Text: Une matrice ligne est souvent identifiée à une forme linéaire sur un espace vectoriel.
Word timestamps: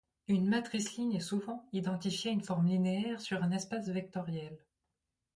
Une 0.27 0.49
matrice 0.49 0.97
ligne 0.97 1.13
est 1.13 1.19
souvent 1.19 1.63
identifiée 1.73 2.31
à 2.31 2.33
une 2.33 2.41
forme 2.41 2.65
linéaire 2.65 3.21
sur 3.21 3.43
un 3.43 3.51
espace 3.51 3.85
vectoriel. 3.87 4.57